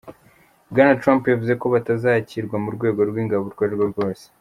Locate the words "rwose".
3.93-4.25